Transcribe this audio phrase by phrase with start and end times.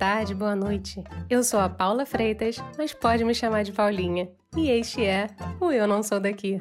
[0.00, 1.04] tarde, boa noite.
[1.28, 4.30] Eu sou a Paula Freitas, mas pode me chamar de Paulinha.
[4.56, 5.26] E este é
[5.60, 6.58] o Eu Não Sou Daqui.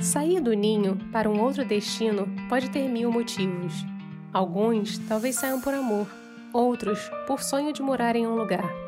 [0.00, 3.86] Sair do ninho para um outro destino pode ter mil motivos.
[4.32, 6.08] Alguns talvez saiam por amor,
[6.52, 8.87] outros por sonho de morar em um lugar.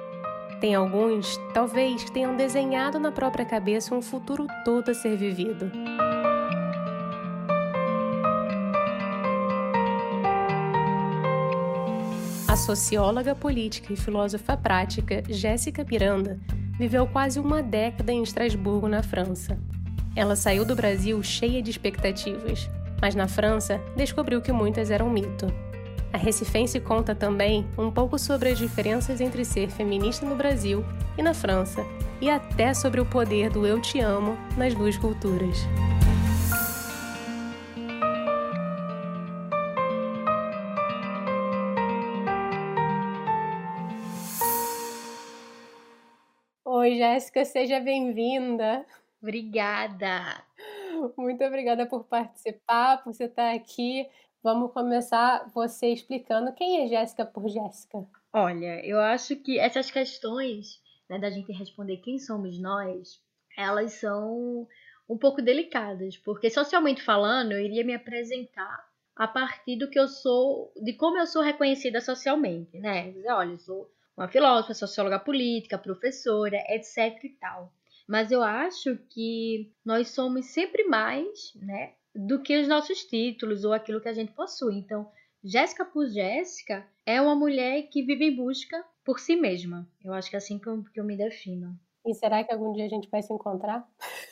[0.60, 5.72] Tem alguns, talvez, tenham desenhado na própria cabeça um futuro todo a ser vivido.
[12.46, 16.38] A socióloga política e filósofa prática Jéssica Miranda
[16.78, 19.58] viveu quase uma década em Estrasburgo, na França.
[20.14, 22.68] Ela saiu do Brasil cheia de expectativas,
[23.00, 25.46] mas na França descobriu que muitas eram mito.
[26.12, 30.84] A Recifense conta também um pouco sobre as diferenças entre ser feminista no Brasil
[31.16, 31.86] e na França,
[32.20, 35.56] e até sobre o poder do eu te amo nas duas culturas.
[46.64, 48.84] Oi, Jéssica, seja bem-vinda.
[49.22, 50.42] Obrigada.
[51.16, 54.08] Muito obrigada por participar, por você estar aqui.
[54.42, 58.06] Vamos começar você explicando quem é Jéssica por Jéssica.
[58.32, 63.20] Olha, eu acho que essas questões né, da gente responder quem somos nós,
[63.56, 64.66] elas são
[65.08, 70.08] um pouco delicadas, porque socialmente falando, eu iria me apresentar a partir do que eu
[70.08, 73.10] sou, de como eu sou reconhecida socialmente, né?
[73.10, 77.70] Dizer, olha, eu sou uma filósofa, socióloga política, professora, etc e tal.
[78.08, 83.72] Mas eu acho que nós somos sempre mais, né, do que os nossos títulos ou
[83.72, 84.76] aquilo que a gente possui.
[84.76, 85.10] Então,
[85.42, 89.88] Jéssica por Jéssica é uma mulher que vive em busca por si mesma.
[90.04, 91.78] Eu acho que é assim que eu, que eu me defino.
[92.04, 93.86] E será que algum dia a gente vai se encontrar?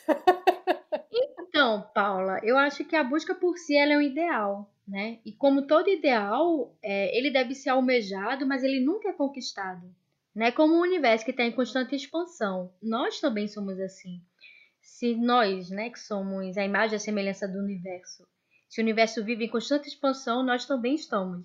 [1.41, 5.19] então, Paula, eu acho que a busca por si é um ideal, né?
[5.25, 9.95] E como todo ideal, é, ele deve ser almejado, mas ele nunca é conquistado.
[10.35, 10.53] Né?
[10.53, 14.23] Como um universo que está em constante expansão, nós também somos assim
[14.89, 18.27] se nós, né, que somos a imagem e a semelhança do universo,
[18.69, 21.45] se o universo vive em constante expansão, nós também estamos.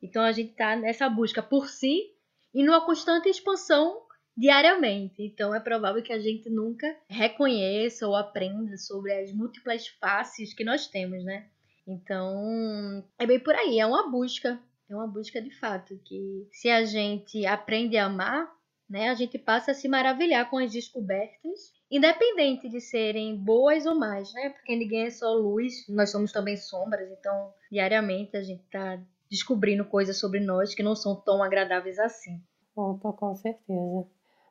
[0.00, 2.10] Então a gente está nessa busca por si
[2.54, 4.02] e numa constante expansão
[4.36, 5.22] diariamente.
[5.22, 10.64] Então é provável que a gente nunca reconheça ou aprenda sobre as múltiplas faces que
[10.64, 11.48] nós temos, né?
[11.86, 16.68] Então é bem por aí, é uma busca, é uma busca de fato que se
[16.68, 18.48] a gente aprende a amar,
[18.88, 23.94] né, a gente passa a se maravilhar com as descobertas independente de serem boas ou
[23.94, 24.48] más, né?
[24.48, 28.98] Porque ninguém é só luz, nós somos também sombras, então diariamente a gente tá
[29.30, 32.42] descobrindo coisas sobre nós que não são tão agradáveis assim.
[32.74, 34.06] Opa, com certeza.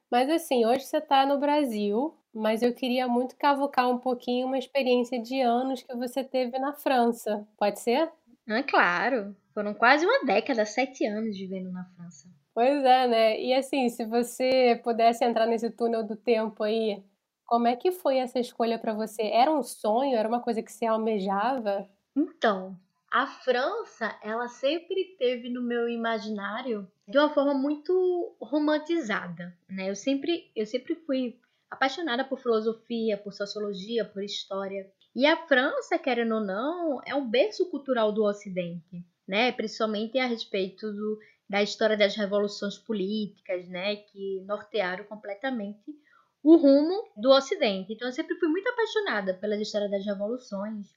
[0.09, 4.57] Mas assim, hoje você está no Brasil, mas eu queria muito cavucar um pouquinho uma
[4.57, 7.47] experiência de anos que você teve na França.
[7.57, 8.11] Pode ser?
[8.47, 9.35] Ah, claro.
[9.53, 12.29] Foram quase uma década, sete anos vivendo na França.
[12.53, 13.41] Pois é, né?
[13.41, 17.01] E assim, se você pudesse entrar nesse túnel do tempo aí,
[17.51, 19.23] como é que foi essa escolha para você?
[19.23, 20.15] Era um sonho?
[20.15, 21.85] Era uma coisa que você almejava?
[22.15, 22.79] Então,
[23.11, 29.89] a França, ela sempre teve no meu imaginário de uma forma muito romantizada, né?
[29.89, 34.89] Eu sempre, eu sempre fui apaixonada por filosofia, por sociologia, por história.
[35.13, 39.51] E a França, querendo ou não, é um berço cultural do Ocidente, né?
[39.51, 41.19] Principalmente a respeito do,
[41.49, 43.97] da história das revoluções políticas, né?
[43.97, 45.99] Que nortearam completamente
[46.43, 47.93] o rumo do Ocidente.
[47.93, 50.87] Então eu sempre fui muito apaixonada pela história das revoluções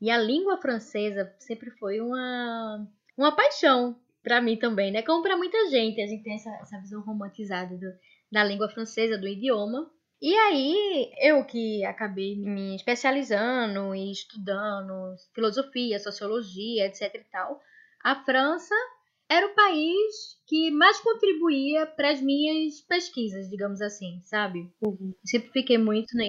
[0.00, 2.86] e a língua francesa sempre foi uma
[3.16, 5.02] uma paixão para mim também, né?
[5.02, 7.86] Como para muita gente, a gente tem essa, essa visão romantizada do,
[8.30, 9.90] da língua francesa, do idioma.
[10.20, 17.60] E aí, eu que acabei me especializando e estudando filosofia, sociologia, etc e tal,
[18.02, 18.74] a França
[19.28, 24.72] era o país que mais contribuía para as minhas pesquisas, digamos assim, sabe?
[24.80, 25.12] Uhum.
[25.24, 26.28] Sempre fiquei muito né,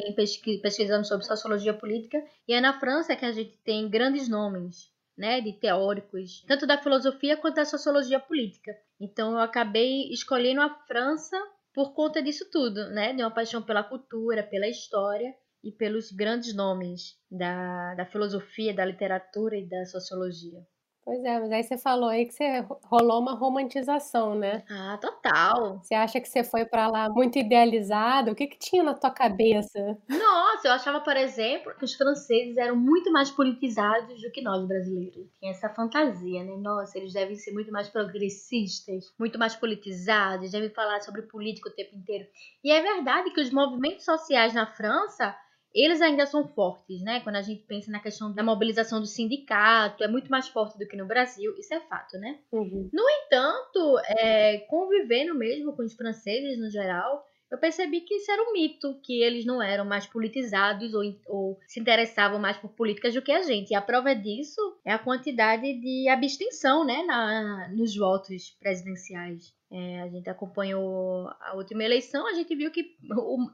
[0.61, 5.39] pesquisando sobre sociologia política e é na França que a gente tem grandes nomes, né,
[5.39, 8.75] de teóricos, tanto da filosofia quanto da sociologia política.
[8.99, 11.37] Então eu acabei escolhendo a França
[11.73, 16.53] por conta disso tudo, né, de uma paixão pela cultura, pela história e pelos grandes
[16.53, 20.59] nomes da, da filosofia, da literatura e da sociologia.
[21.09, 24.63] Pois é, mas aí você falou aí que você rolou uma romantização, né?
[24.69, 25.79] Ah, total.
[25.79, 28.29] Você acha que você foi para lá muito idealizado?
[28.29, 29.97] O que que tinha na tua cabeça?
[30.07, 34.63] Nossa, eu achava, por exemplo, que os franceses eram muito mais politizados do que nós
[34.67, 35.25] brasileiros.
[35.39, 36.55] Tinha essa fantasia, né?
[36.57, 41.73] Nossa, eles devem ser muito mais progressistas, muito mais politizados, devem falar sobre política o
[41.73, 42.27] tempo inteiro.
[42.63, 45.35] E é verdade que os movimentos sociais na França
[45.73, 47.19] eles ainda são fortes, né?
[47.21, 50.87] Quando a gente pensa na questão da mobilização do sindicato, é muito mais forte do
[50.87, 52.39] que no Brasil, isso é fato, né?
[52.51, 52.89] Uhum.
[52.91, 58.43] No entanto, é, convivendo mesmo com os franceses no geral, eu percebi que isso era
[58.43, 63.13] um mito, que eles não eram mais politizados ou, ou, se interessavam mais por políticas
[63.13, 63.71] do que a gente.
[63.71, 69.53] E a prova disso é a quantidade de abstenção né, na, nos votos presidenciais.
[69.71, 72.95] É, a gente acompanhou a última eleição, a gente viu que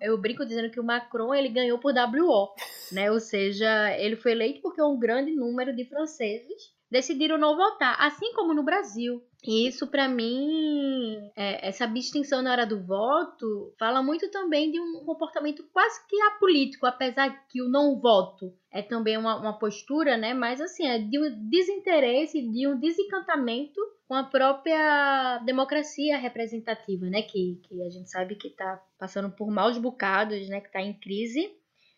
[0.02, 2.54] eu brinco dizendo que o Macron ele ganhou por WO,
[2.94, 3.12] né?
[3.12, 8.32] Ou seja, ele foi eleito porque um grande número de franceses decidiram não votar, assim
[8.32, 9.22] como no Brasil.
[9.44, 14.80] E isso, para mim, é, essa abstenção na hora do voto, fala muito também de
[14.80, 20.16] um comportamento quase que apolítico, apesar que o não voto é também uma, uma postura,
[20.16, 20.34] né?
[20.34, 27.24] Mas assim, é de um desinteresse, de um desencantamento com a própria democracia representativa, né?
[27.24, 30.62] Que, que a gente sabe que está passando por maus bocados, né?
[30.62, 31.52] Que está em crise.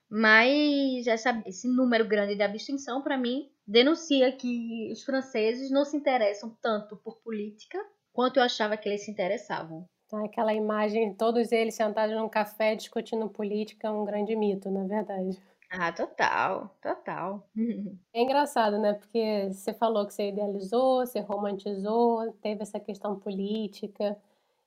[0.09, 5.97] Mas essa, esse número grande de abstenção, para mim, denuncia que os franceses não se
[5.97, 7.77] interessam tanto por política
[8.13, 9.87] quanto eu achava que eles se interessavam.
[10.05, 14.85] Então, aquela imagem, todos eles sentados num café discutindo política, é um grande mito, na
[14.85, 15.41] verdade.
[15.69, 17.43] Ah, total, total.
[18.13, 18.93] É engraçado, né?
[18.93, 24.17] Porque você falou que você idealizou, você romantizou, teve essa questão política.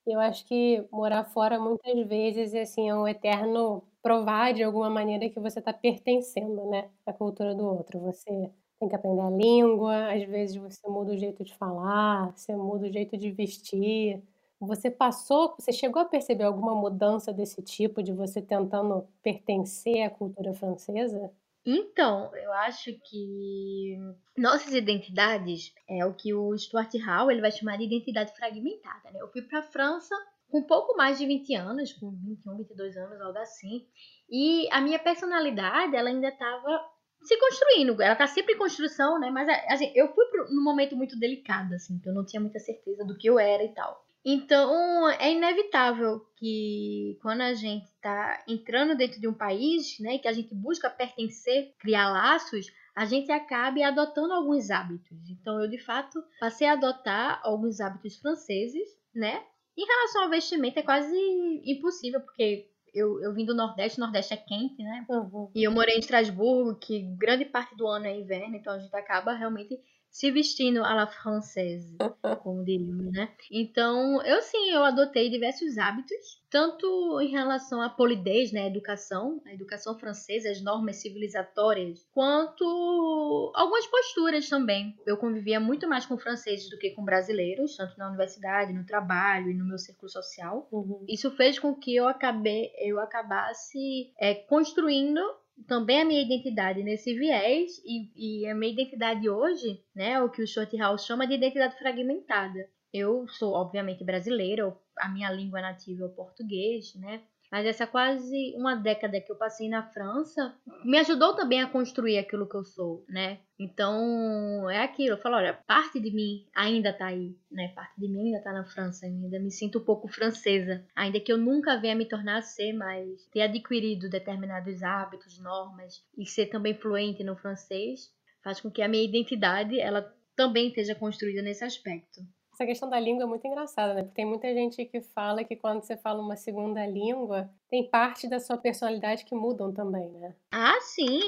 [0.06, 5.28] Eu acho que morar fora muitas vezes assim, é um eterno provar de alguma maneira
[5.30, 8.00] que você está pertencendo, né, à cultura do outro.
[8.00, 12.56] Você tem que aprender a língua, às vezes você muda o jeito de falar, você
[12.56, 14.22] muda o jeito de vestir.
[14.58, 20.10] Você passou, você chegou a perceber alguma mudança desse tipo, de você tentando pertencer à
[20.10, 21.30] cultura francesa?
[21.64, 23.98] Então, eu acho que
[24.36, 29.10] nossas identidades é o que o Stuart Hall ele vai chamar de identidade fragmentada.
[29.10, 29.20] Né?
[29.20, 30.14] Eu fui para a França
[30.50, 33.86] com pouco mais de 20 anos, com 21, 22 anos, algo assim,
[34.28, 36.80] e a minha personalidade ela ainda estava
[37.22, 38.00] se construindo.
[38.00, 39.30] Ela está sempre em construção, né?
[39.30, 42.58] Mas assim, eu fui pro, num momento muito delicado, assim, que eu não tinha muita
[42.58, 44.04] certeza do que eu era e tal.
[44.24, 50.28] Então, é inevitável que quando a gente está entrando dentro de um país, né, que
[50.28, 55.30] a gente busca pertencer, criar laços, a gente acabe adotando alguns hábitos.
[55.30, 59.42] Então, eu de fato passei a adotar alguns hábitos franceses, né?
[59.76, 61.16] Em relação ao vestimento, é quase
[61.64, 65.04] impossível, porque eu, eu vim do Nordeste, o Nordeste é quente, né?
[65.08, 65.50] Uhum.
[65.54, 68.94] E eu morei em Estrasburgo, que grande parte do ano é inverno, então a gente
[68.94, 69.78] acaba realmente
[70.10, 71.96] se vestindo à la française,
[72.42, 73.32] como diríamos, né?
[73.50, 79.40] Então, eu sim, eu adotei diversos hábitos, tanto em relação à polidez, né, a educação,
[79.46, 84.96] a educação francesa, as normas civilizatórias, quanto algumas posturas também.
[85.06, 89.50] Eu convivia muito mais com franceses do que com brasileiros, tanto na universidade, no trabalho
[89.50, 90.68] e no meu círculo social.
[90.72, 91.04] Uhum.
[91.08, 95.20] Isso fez com que eu acabei, eu acabasse é, construindo
[95.66, 100.42] também a minha identidade nesse viés e, e a minha identidade hoje, né, o que
[100.42, 102.68] o House chama de identidade fragmentada.
[102.92, 107.22] Eu sou obviamente brasileira, a minha língua nativa é o português, né?
[107.50, 110.54] Mas essa quase uma década que eu passei na França
[110.84, 113.40] me ajudou também a construir aquilo que eu sou, né?
[113.58, 115.14] Então, é aquilo.
[115.14, 117.72] Eu falo, olha, parte de mim ainda tá aí, né?
[117.74, 120.84] Parte de mim ainda tá na França, ainda me sinto um pouco francesa.
[120.94, 126.24] Ainda que eu nunca venha me tornar ser, mas ter adquirido determinados hábitos, normas e
[126.26, 128.10] ser também fluente no francês
[128.42, 132.20] faz com que a minha identidade, ela também esteja construída nesse aspecto.
[132.60, 134.02] Essa questão da língua é muito engraçada, né?
[134.02, 138.28] Porque tem muita gente que fala que quando você fala uma segunda língua, tem parte
[138.28, 140.34] da sua personalidade que mudam também, né?
[140.52, 141.20] Ah, sim.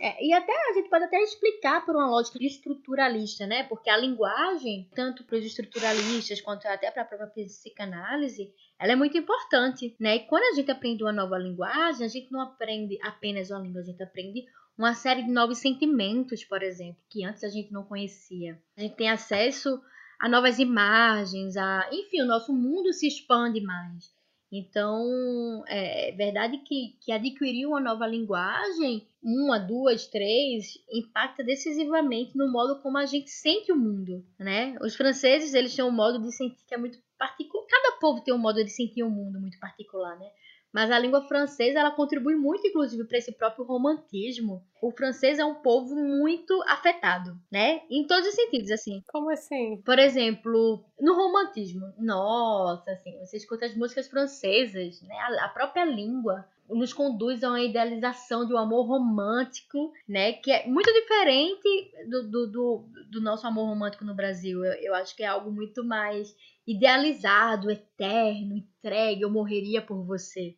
[0.00, 3.62] É, e até a gente pode até explicar por uma lógica estruturalista, né?
[3.62, 8.96] Porque a linguagem, tanto para os estruturalistas quanto até para a própria psicanálise, ela é
[8.96, 10.16] muito importante, né?
[10.16, 13.82] E quando a gente aprende uma nova linguagem, a gente não aprende apenas uma língua,
[13.82, 14.44] a gente aprende
[14.76, 18.60] uma série de novos sentimentos, por exemplo, que antes a gente não conhecia.
[18.76, 19.80] A gente tem acesso
[20.20, 24.14] a novas imagens, a, enfim, o nosso mundo se expande mais.
[24.52, 32.50] Então, é verdade que, que adquirir uma nova linguagem, uma, duas, três, impacta decisivamente no
[32.50, 34.76] modo como a gente sente o mundo, né?
[34.82, 37.64] Os franceses, eles têm um modo de sentir que é muito particular.
[37.68, 40.26] Cada povo tem um modo de sentir o mundo muito particular, né?
[40.72, 44.64] Mas a língua francesa, ela contribui muito, inclusive, para esse próprio romantismo.
[44.80, 47.82] O francês é um povo muito afetado, né?
[47.90, 49.02] Em todos os sentidos, assim.
[49.08, 49.82] Como assim?
[49.84, 51.92] Por exemplo, no romantismo.
[51.98, 55.16] Nossa, assim, você escuta as músicas francesas, né?
[55.40, 60.32] A própria língua nos conduz a uma idealização de um amor romântico, né?
[60.34, 64.64] Que é muito diferente do, do, do, do nosso amor romântico no Brasil.
[64.64, 66.34] Eu, eu, acho que é algo muito mais
[66.66, 70.56] idealizado, eterno, entregue, eu morreria por você.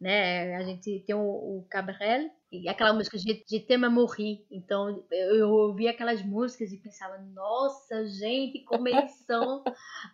[0.00, 0.56] Né?
[0.56, 4.44] A gente tem o, o Cabrel, e aquela música de, de tema morri.
[4.50, 9.62] Então eu, eu ouvia aquelas músicas e pensava, nossa, gente, como eles são,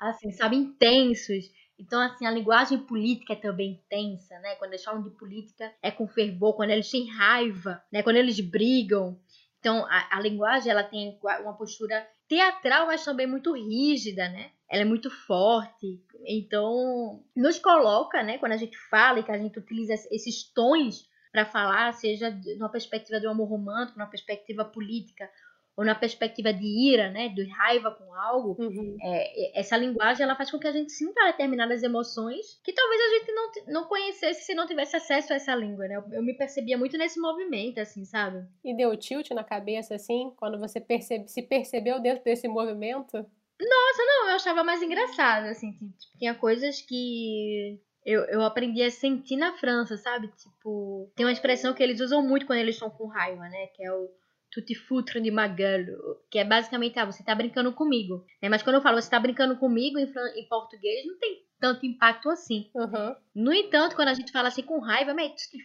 [0.00, 1.50] assim, sabe, intensos.
[1.78, 4.54] Então, assim, a linguagem política é também intensa, né?
[4.56, 8.02] Quando eles falam de política, é com fervor, quando eles têm raiva, né?
[8.02, 9.20] Quando eles brigam.
[9.60, 14.50] Então, a, a linguagem, ela tem uma postura teatral, mas também muito rígida, né?
[14.70, 16.02] Ela é muito forte.
[16.26, 18.38] Então, nos coloca, né?
[18.38, 22.70] Quando a gente fala e que a gente utiliza esses tons para falar, seja numa
[22.70, 25.28] perspectiva de um amor romântico, numa perspectiva política
[25.76, 28.96] ou na perspectiva de ira, né, de raiva com algo, uhum.
[29.02, 33.18] é, essa linguagem ela faz com que a gente sinta determinadas emoções que talvez a
[33.18, 35.96] gente não, não conhecesse se não tivesse acesso a essa língua, né?
[35.96, 38.42] Eu, eu me percebia muito nesse movimento, assim, sabe?
[38.64, 43.26] E deu tilt na cabeça, assim, quando você percebe, se percebeu dentro desse movimento?
[43.60, 48.90] Nossa, não, eu achava mais engraçado, assim, tipo, tinha coisas que eu, eu aprendi a
[48.90, 50.28] sentir na França, sabe?
[50.28, 53.66] Tipo, tem uma expressão que eles usam muito quando eles estão com raiva, né?
[53.68, 54.08] Que é o
[54.50, 58.24] tutti futre de magalo, que é basicamente, ah, você tá brincando comigo.
[58.40, 58.48] Né?
[58.48, 60.04] Mas quando eu falo você tá brincando comigo em,
[60.36, 62.70] em português, não tem tanto impacto assim.
[62.74, 63.14] Uhum.
[63.34, 65.14] No entanto, quando a gente fala assim com raiva,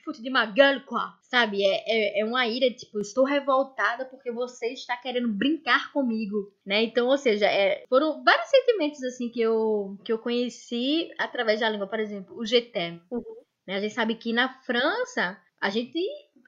[0.03, 1.63] futre de magalo, quá, sabe?
[1.63, 6.83] É, é, é uma ira, tipo, estou revoltada porque você está querendo brincar comigo, né?
[6.83, 11.69] Então, ou seja, é, foram vários sentimentos, assim, que eu, que eu conheci através da
[11.69, 11.87] língua.
[11.87, 13.01] Por exemplo, o GTM.
[13.11, 13.23] Uhum.
[13.67, 13.75] Né?
[13.75, 15.99] A gente sabe que na França, a gente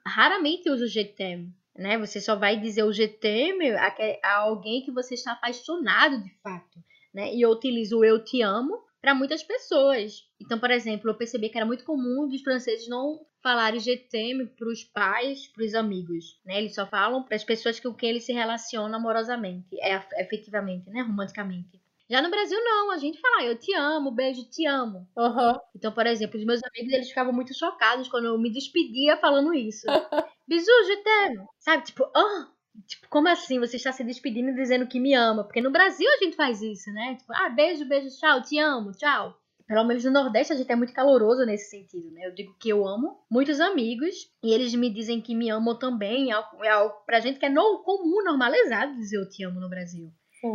[0.06, 1.98] raramente usa o GTM né?
[1.98, 6.80] Você só vai dizer o GTM a, a alguém que você está apaixonado de fato,
[7.14, 7.34] né?
[7.34, 10.26] E eu utilizo o eu te amo para muitas pessoas.
[10.42, 14.70] Então, por exemplo, eu percebi que era muito comum dos franceses não falarem GTM para
[14.70, 16.60] os pais, para os amigos, né?
[16.60, 21.02] Eles só falam para as pessoas com quem eles se relacionam amorosamente, é, efetivamente, né?
[21.02, 21.84] Romanticamente.
[22.10, 22.92] Já no Brasil, não.
[22.92, 25.06] A gente fala, eu te amo, beijo, te amo.
[25.18, 25.60] Uhum.
[25.76, 29.54] Então, por exemplo, os meus amigos, eles ficavam muito chocados quando eu me despedia falando
[29.54, 29.86] isso.
[30.48, 31.46] Bisu, je t'aime.
[31.60, 32.48] Sabe, tipo, ah,
[32.88, 33.60] tipo, como assim?
[33.60, 35.44] Você está se despedindo e dizendo que me ama?
[35.44, 37.16] Porque no Brasil a gente faz isso, né?
[37.16, 39.38] Tipo, ah, beijo, beijo, tchau, te amo, tchau.
[39.66, 42.28] Pelo menos no Nordeste a gente é muito caloroso nesse sentido, né?
[42.28, 46.32] Eu digo que eu amo muitos amigos e eles me dizem que me amam também.
[46.32, 49.60] É algo, é algo pra gente que é no, comum, normalizado dizer eu te amo
[49.60, 50.12] no Brasil.
[50.44, 50.48] É.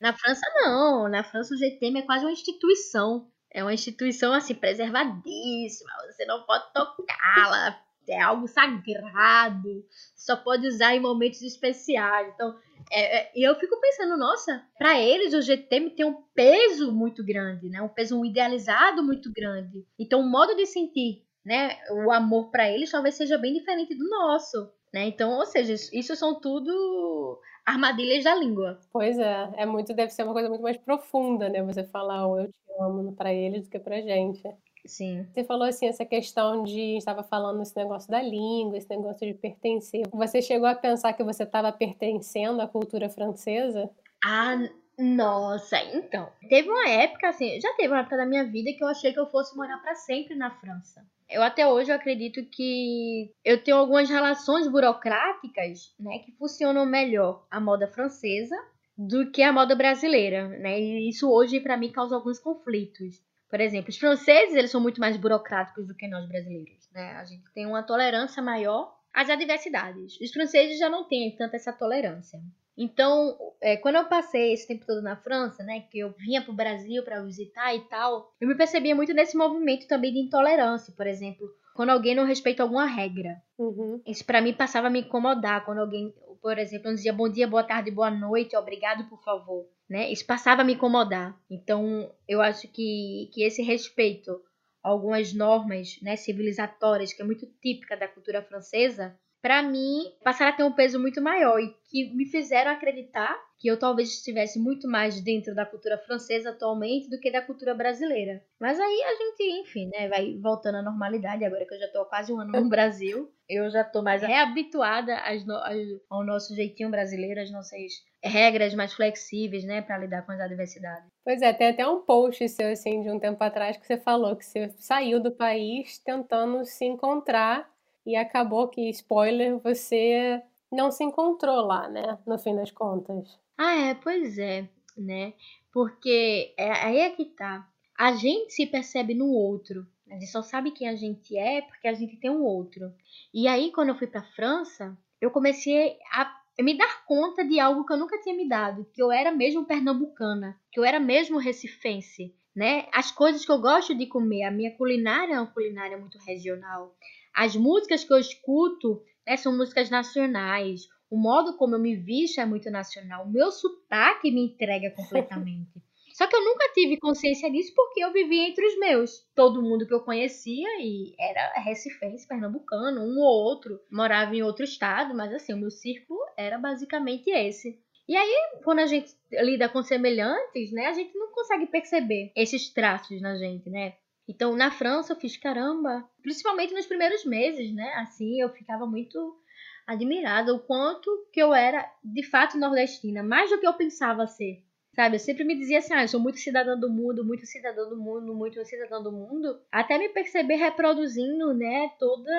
[0.00, 1.08] Na França, não.
[1.08, 3.30] Na França, o GTM é quase uma instituição.
[3.50, 5.90] É uma instituição, assim, preservadíssima.
[6.10, 9.84] Você não pode tocá-la é algo sagrado,
[10.14, 12.32] só pode usar em momentos especiais.
[12.34, 12.54] Então,
[12.90, 17.68] é, é, eu fico pensando, nossa, para eles o GTM tem um peso muito grande,
[17.68, 17.80] né?
[17.82, 19.84] Um peso um idealizado muito grande.
[19.98, 24.08] Então, o modo de sentir, né, o amor para eles talvez seja bem diferente do
[24.08, 25.06] nosso, né?
[25.06, 28.78] Então, ou seja, isso são tudo armadilhas da língua.
[28.92, 31.62] Pois é, é muito deve ser uma coisa muito mais profunda, né?
[31.62, 34.42] Você falar o eu te amo para eles do que pra gente.
[34.84, 35.26] Sim.
[35.32, 36.96] Você falou assim, essa questão de.
[36.96, 40.02] estava falando esse negócio da língua, esse negócio de pertencer.
[40.12, 43.90] Você chegou a pensar que você estava pertencendo à cultura francesa?
[44.24, 44.56] Ah,
[44.98, 46.30] nossa, então.
[46.48, 49.18] Teve uma época, assim, já teve uma época da minha vida que eu achei que
[49.18, 51.04] eu fosse morar para sempre na França.
[51.28, 57.46] Eu até hoje eu acredito que eu tenho algumas relações burocráticas, né, que funcionam melhor
[57.50, 58.54] a moda francesa
[58.96, 60.78] do que a moda brasileira, né?
[60.78, 63.20] E isso hoje para mim causa alguns conflitos.
[63.54, 67.12] Por exemplo, os franceses eles são muito mais burocráticos do que nós brasileiros, né?
[67.12, 70.20] A gente tem uma tolerância maior às adversidades.
[70.20, 72.40] Os franceses já não têm tanta essa tolerância.
[72.76, 76.50] Então, é, quando eu passei esse tempo todo na França, né, que eu vinha para
[76.50, 80.92] o Brasil para visitar e tal, eu me percebia muito nesse movimento também de intolerância,
[80.96, 83.40] por exemplo, quando alguém não respeita alguma regra.
[83.56, 84.02] Uhum.
[84.04, 86.12] Isso para mim passava a me incomodar quando alguém,
[86.44, 90.10] por exemplo, não dizia bom dia, boa tarde, boa noite, obrigado, por favor né?
[90.10, 91.38] Isso passava a me incomodar.
[91.50, 94.40] Então, eu acho que, que esse respeito
[94.82, 100.52] a algumas normas né, civilizatórias, que é muito típica da cultura francesa, para mim, passaram
[100.52, 104.58] a ter um peso muito maior e que me fizeram acreditar que eu talvez estivesse
[104.58, 108.42] muito mais dentro da cultura francesa atualmente do que da cultura brasileira.
[108.58, 112.00] Mas aí a gente, enfim, né, vai voltando à normalidade agora que eu já tô
[112.00, 113.30] há quase um ano no Brasil.
[113.46, 115.60] Eu já tô mais reabituada no,
[116.08, 117.92] ao nosso jeitinho brasileiro, às nossas
[118.24, 121.06] regras mais flexíveis, né, para lidar com as adversidades.
[121.22, 124.36] Pois é, tem até um post seu assim de um tempo atrás que você falou
[124.36, 127.73] que você saiu do país tentando se encontrar
[128.06, 133.38] e acabou que spoiler, você não se encontrou lá, né, no fim das contas.
[133.56, 135.32] Ah, é, pois é, né?
[135.72, 137.68] Porque é, aí é que tá.
[137.96, 139.86] A gente se percebe no outro.
[140.10, 142.92] A gente só sabe quem a gente é porque a gente tem um outro.
[143.32, 146.30] E aí, quando eu fui para França, eu comecei a
[146.62, 149.64] me dar conta de algo que eu nunca tinha me dado, que eu era mesmo
[149.64, 152.86] pernambucana, que eu era mesmo recifense, né?
[152.92, 156.94] As coisas que eu gosto de comer, a minha culinária é uma culinária muito regional.
[157.34, 160.82] As músicas que eu escuto né, são músicas nacionais.
[161.10, 163.24] O modo como eu me visto é muito nacional.
[163.24, 165.82] O meu sotaque me entrega completamente.
[166.14, 169.26] Só que eu nunca tive consciência disso porque eu vivia entre os meus.
[169.34, 174.64] Todo mundo que eu conhecia e era recifense, pernambucano, um ou outro morava em outro
[174.64, 177.80] estado, mas assim, o meu círculo era basicamente esse.
[178.06, 182.72] E aí, quando a gente lida com semelhantes, né, a gente não consegue perceber esses
[182.72, 183.94] traços na gente, né?
[184.28, 187.92] Então, na França, eu fiz caramba, principalmente nos primeiros meses, né?
[187.96, 189.38] Assim, eu ficava muito
[189.86, 194.62] admirada o quanto que eu era de fato nordestina, mais do que eu pensava ser.
[194.94, 197.88] Sabe, eu sempre me dizia assim, ah, eu sou muito cidadã do mundo, muito cidadã
[197.88, 202.30] do mundo, muito cidadã do mundo, até me perceber reproduzindo, né, toda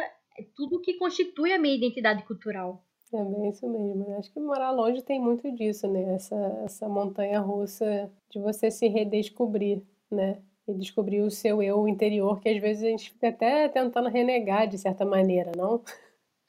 [0.56, 2.84] tudo que constitui a minha identidade cultural.
[3.14, 4.08] É bem isso mesmo.
[4.08, 4.18] Né?
[4.18, 6.16] Acho que morar longe tem muito disso, né?
[6.16, 10.42] Essa, essa montanha russa de você se redescobrir, né?
[10.68, 14.68] E descobrir o seu eu interior, que às vezes a gente fica até tentando renegar
[14.68, 15.84] de certa maneira, não?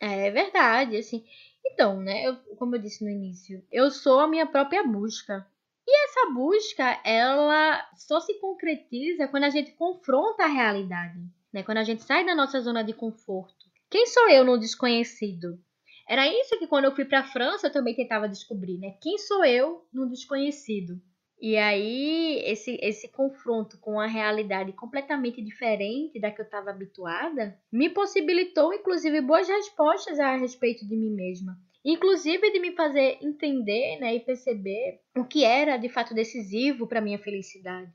[0.01, 1.25] É verdade, assim.
[1.65, 5.47] Então, né, eu, como eu disse no início, eu sou a minha própria busca.
[5.87, 11.21] E essa busca, ela só se concretiza quando a gente confronta a realidade,
[11.53, 11.63] né?
[11.63, 13.67] Quando a gente sai da nossa zona de conforto.
[13.89, 15.61] Quem sou eu no desconhecido?
[16.09, 18.97] Era isso que quando eu fui para a França eu também tentava descobrir, né?
[19.01, 21.01] Quem sou eu no desconhecido?
[21.41, 27.59] E aí esse esse confronto com a realidade completamente diferente da que eu estava habituada
[27.71, 33.99] me possibilitou inclusive boas respostas a respeito de mim mesma inclusive de me fazer entender
[34.01, 37.93] né, e perceber o que era de fato decisivo para minha felicidade.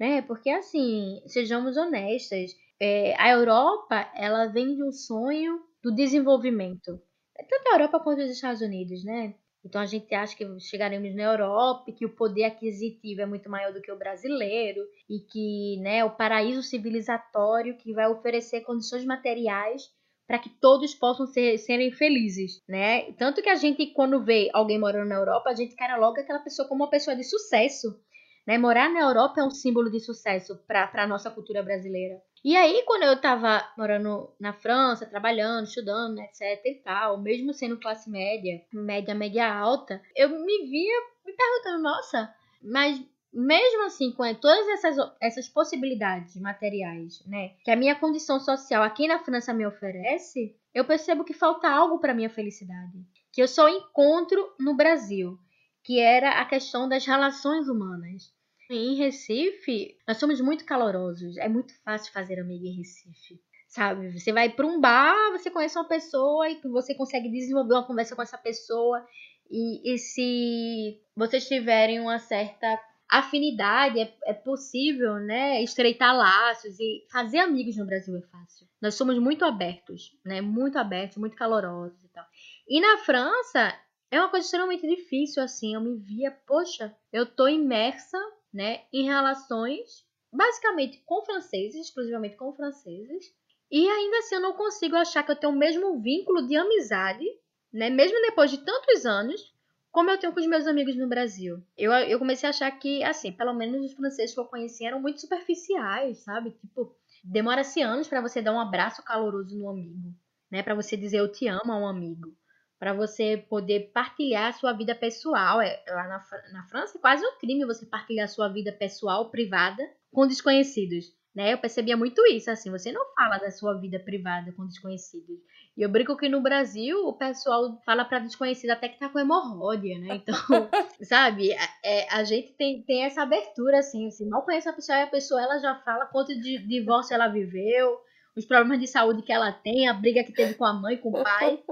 [0.00, 0.22] Né?
[0.22, 6.98] Porque, assim, sejamos honestas, é, a Europa ela vem de um sonho do desenvolvimento.
[7.36, 9.34] Tanto a Europa quanto os Estados Unidos, né?
[9.64, 13.72] Então a gente acha que chegaremos na Europa que o poder aquisitivo é muito maior
[13.72, 19.82] do que o brasileiro e que né, o paraíso civilizatório que vai oferecer condições materiais
[20.28, 23.12] para que todos possam ser, serem felizes, né?
[23.12, 26.40] Tanto que a gente, quando vê alguém morando na Europa, a gente cara logo aquela
[26.40, 27.98] pessoa como uma pessoa de sucesso.
[28.46, 28.58] Né?
[28.58, 32.20] Morar na Europa é um símbolo de sucesso para a nossa cultura brasileira.
[32.44, 37.78] E aí, quando eu estava morando na França, trabalhando, estudando, etc e tal, mesmo sendo
[37.78, 44.34] classe média, média, média alta, eu me via me perguntando, nossa, mas mesmo assim, com
[44.34, 49.66] todas essas, essas possibilidades materiais, né, que a minha condição social aqui na França me
[49.66, 52.98] oferece, eu percebo que falta algo para minha felicidade,
[53.32, 55.38] que eu só encontro no Brasil,
[55.84, 58.32] que era a questão das relações humanas.
[58.70, 63.40] Em Recife, nós somos muito calorosos, é muito fácil fazer amiga em Recife.
[63.66, 67.86] Sabe, você vai para um bar, você conhece uma pessoa e você consegue desenvolver uma
[67.86, 69.02] conversa com essa pessoa.
[69.50, 72.78] E, e se vocês tiverem uma certa
[73.08, 78.66] afinidade, é, é possível, né, estreitar laços e fazer amigos no Brasil é fácil.
[78.82, 82.24] Nós somos muito abertos, né, muito abertos, muito calorosos e tal.
[82.68, 83.74] E na França
[84.10, 88.18] é uma coisa extremamente difícil, assim, eu me via, poxa, eu tô imersa,
[88.58, 93.32] né, em relações basicamente com franceses, exclusivamente com franceses,
[93.70, 97.24] e ainda assim eu não consigo achar que eu tenho o mesmo vínculo de amizade,
[97.72, 99.54] né, mesmo depois de tantos anos,
[99.92, 101.62] como eu tenho com os meus amigos no Brasil.
[101.76, 105.00] Eu, eu comecei a achar que, assim, pelo menos os franceses que eu conheci eram
[105.00, 106.50] muito superficiais, sabe?
[106.50, 110.12] Tipo, demora-se anos para você dar um abraço caloroso no amigo,
[110.50, 110.64] né?
[110.64, 112.34] Para você dizer eu te amo a um amigo.
[112.78, 115.60] Para você poder partilhar a sua vida pessoal.
[115.60, 119.30] É, lá na, na França é quase um crime você partilhar a sua vida pessoal,
[119.30, 121.12] privada, com desconhecidos.
[121.34, 121.52] Né?
[121.52, 125.38] Eu percebia muito isso, assim, você não fala da sua vida privada com desconhecidos.
[125.76, 129.20] E eu brinco que no Brasil o pessoal fala para desconhecido até que tá com
[129.20, 130.16] hemorroida, né?
[130.16, 130.34] Então,
[131.02, 131.52] sabe,
[131.84, 135.06] é, a gente tem, tem essa abertura, assim, se mal conhece a pessoa e a
[135.06, 137.96] pessoa ela já fala quanto de divórcio ela viveu,
[138.36, 141.10] os problemas de saúde que ela tem, a briga que teve com a mãe, com
[141.10, 141.62] o pai.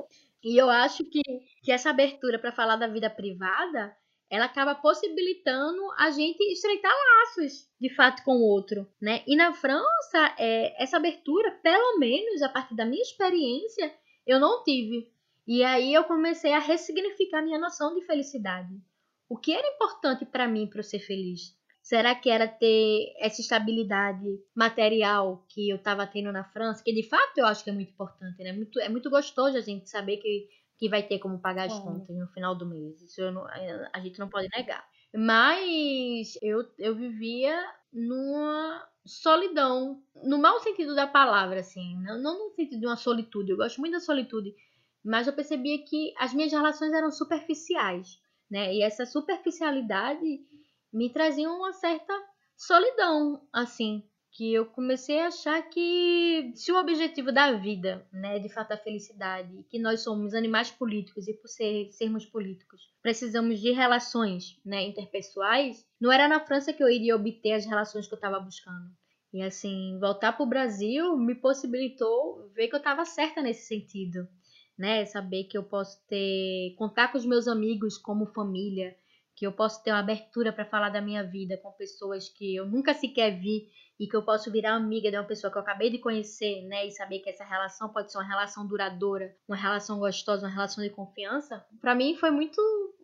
[0.47, 1.21] E eu acho que,
[1.61, 3.93] que essa abertura para falar da vida privada
[4.31, 9.25] ela acaba possibilitando a gente estreitar laços de fato com o outro, né?
[9.27, 13.93] E na França, é, essa abertura, pelo menos a partir da minha experiência,
[14.25, 15.13] eu não tive.
[15.49, 18.81] E aí eu comecei a ressignificar minha noção de felicidade.
[19.29, 21.56] O que era importante para mim para eu ser feliz?
[21.87, 26.83] Será que era ter essa estabilidade material que eu estava tendo na França?
[26.83, 28.53] Que de fato eu acho que é muito importante, né?
[28.53, 32.17] Muito, é muito gostoso a gente saber que, que vai ter como pagar as contas
[32.17, 33.01] no final do mês.
[33.03, 34.85] Isso não, a gente não pode negar.
[35.15, 37.57] Mas eu, eu vivia
[37.93, 43.53] numa solidão, no mau sentido da palavra, assim, não, não no sentido de uma solitude.
[43.53, 44.53] Eu gosto muito da solitude,
[45.05, 48.21] mas eu percebia que as minhas relações eram superficiais,
[48.51, 48.75] né?
[48.75, 50.41] E essa superficialidade
[50.93, 52.13] me trazia uma certa
[52.57, 54.03] solidão, assim,
[54.37, 58.77] que eu comecei a achar que se o objetivo da vida, né, de fato a
[58.77, 64.87] felicidade, que nós somos animais políticos e por ser, sermos políticos, precisamos de relações, né,
[64.87, 68.91] interpessoais, não era na França que eu iria obter as relações que eu estava buscando.
[69.33, 74.29] E assim, voltar para o Brasil me possibilitou ver que eu estava certa nesse sentido,
[74.79, 75.05] né?
[75.07, 78.97] Saber que eu posso ter contar com os meus amigos como família,
[79.37, 82.67] que eu posso ter uma abertura para falar da minha vida com pessoas que eu
[82.67, 83.69] nunca sequer vi
[83.99, 86.87] e que eu posso virar amiga de uma pessoa que eu acabei de conhecer, né,
[86.87, 90.83] e saber que essa relação pode ser uma relação duradoura, uma relação gostosa, uma relação
[90.83, 92.61] de confiança, para mim foi muito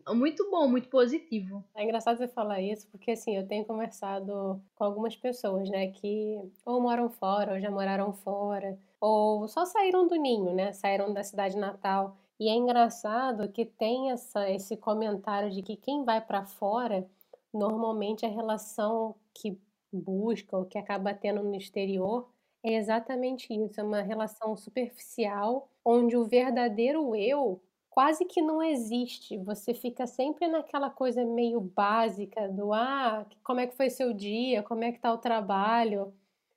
[0.09, 1.64] muito bom, muito positivo.
[1.77, 6.40] É engraçado você falar isso, porque assim, eu tenho conversado com algumas pessoas, né, que
[6.66, 11.23] ou moram fora, ou já moraram fora, ou só saíram do ninho, né, saíram da
[11.23, 12.16] cidade natal.
[12.40, 17.09] E é engraçado que tem essa, esse comentário de que quem vai para fora,
[17.53, 19.59] normalmente a relação que
[19.92, 22.29] busca ou que acaba tendo no exterior
[22.64, 29.37] é exatamente isso, é uma relação superficial, onde o verdadeiro eu quase que não existe.
[29.38, 34.62] Você fica sempre naquela coisa meio básica do ah, como é que foi seu dia,
[34.62, 36.14] como é que tá o trabalho,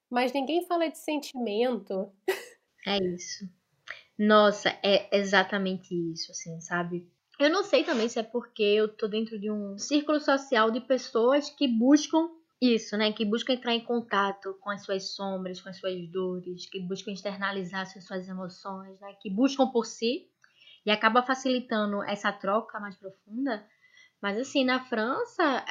[0.10, 2.12] mas ninguém fala de sentimento.
[2.88, 3.48] É isso.
[4.18, 7.10] Nossa, é exatamente isso, assim, sabe?
[7.38, 10.80] Eu não sei também se é porque eu tô dentro de um círculo social de
[10.80, 12.30] pessoas que buscam
[12.62, 13.12] isso, né?
[13.12, 17.12] Que buscam entrar em contato com as suas sombras, com as suas dores, que buscam
[17.12, 19.14] externalizar as suas emoções, né?
[19.22, 20.30] Que buscam por si
[20.86, 23.66] e acaba facilitando essa troca mais profunda.
[24.22, 25.66] Mas assim, na França,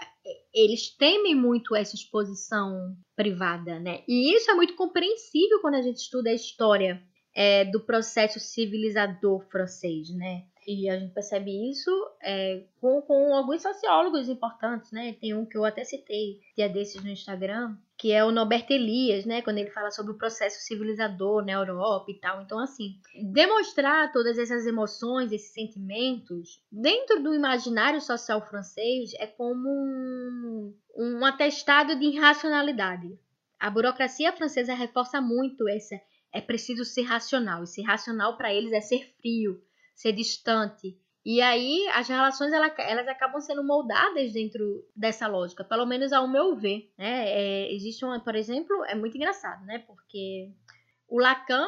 [0.52, 4.04] eles temem muito essa exposição privada, né?
[4.06, 7.02] E isso é muito compreensível quando a gente estuda a história
[7.34, 10.44] é, do processo civilizador francês, né?
[10.66, 11.90] E a gente percebe isso
[12.22, 15.14] é, com, com alguns sociólogos importantes, né?
[15.20, 19.26] Tem um que eu até citei dia desses no Instagram, que é o Norbert Elias,
[19.26, 19.42] né?
[19.42, 22.40] Quando ele fala sobre o processo civilizador na Europa e tal.
[22.40, 22.98] Então, assim,
[23.30, 31.26] demonstrar todas essas emoções, esses sentimentos, dentro do imaginário social francês, é como um, um
[31.26, 33.18] atestado de irracionalidade.
[33.60, 36.00] A burocracia francesa reforça muito essa.
[36.34, 37.62] É preciso ser racional.
[37.62, 39.62] E ser racional para eles é ser frio,
[39.94, 40.98] ser distante.
[41.24, 46.28] E aí as relações elas, elas acabam sendo moldadas dentro dessa lógica, pelo menos ao
[46.28, 46.92] meu ver.
[46.98, 47.30] Né?
[47.30, 49.78] É, existe uma, por exemplo, é muito engraçado, né?
[49.78, 50.50] Porque
[51.08, 51.66] o Lacan,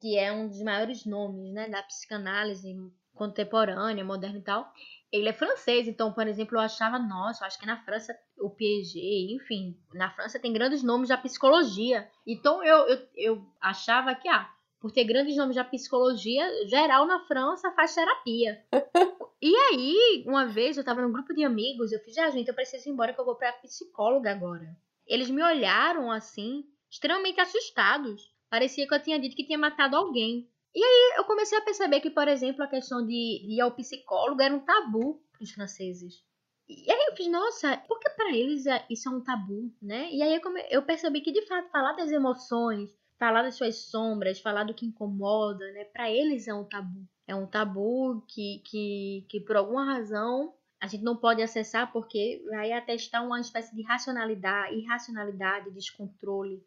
[0.00, 2.74] que é um dos maiores nomes né, da psicanálise
[3.18, 4.72] contemporânea, moderna e tal,
[5.10, 8.50] ele é francês, então, por exemplo, eu achava, nossa, eu acho que na França o
[8.50, 12.08] Piaget, enfim, na França tem grandes nomes da psicologia.
[12.26, 14.48] Então eu, eu, eu achava que, ah,
[14.80, 18.62] por ter grandes nomes da psicologia, geral na França faz terapia.
[19.42, 22.54] e aí, uma vez eu tava num grupo de amigos, eu fiz, ah, gente, eu
[22.54, 24.76] preciso ir embora que eu vou pra psicóloga agora.
[25.06, 28.22] Eles me olharam assim, extremamente assustados.
[28.50, 30.48] Parecia que eu tinha dito que tinha matado alguém.
[30.74, 34.40] E aí eu comecei a perceber que, por exemplo, a questão de, ir ao psicólogo
[34.42, 36.22] era um tabu para os franceses.
[36.68, 40.10] E aí eu fiz, nossa, por que para eles é, isso é um tabu, né?
[40.12, 44.64] E aí eu percebi que, de fato, falar das emoções, falar das suas sombras, falar
[44.64, 45.84] do que incomoda, né?
[45.84, 47.08] Para eles é um tabu.
[47.26, 52.44] É um tabu que, que, que por alguma razão a gente não pode acessar porque
[52.50, 56.62] vai atestar uma espécie de racionalidade, irracionalidade, descontrole,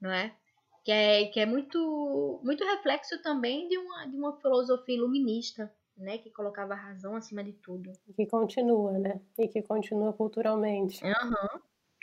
[0.00, 0.34] não é?
[0.84, 6.18] Que é, que é muito, muito reflexo também de uma, de uma filosofia iluminista, né?
[6.18, 7.92] Que colocava a razão acima de tudo.
[8.16, 9.20] Que continua, né?
[9.38, 11.04] E que continua culturalmente.
[11.04, 11.60] Uhum.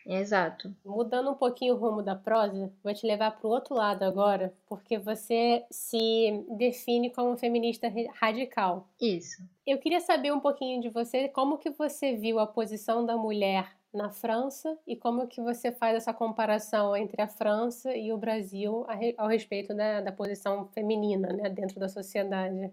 [0.08, 0.74] Exato.
[0.86, 4.54] Mudando um pouquinho o rumo da prosa, vou te levar para o outro lado agora,
[4.66, 8.88] porque você se define como feminista radical.
[9.02, 9.44] Isso.
[9.66, 13.76] Eu queria saber um pouquinho de você, como que você viu a posição da mulher
[13.98, 18.86] na França e como que você faz essa comparação entre a França e o Brasil
[19.18, 22.72] ao respeito da, da posição feminina né, dentro da sociedade.